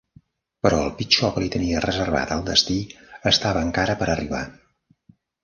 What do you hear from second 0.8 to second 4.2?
el pitjor que li tenia reservat el destí estava encara per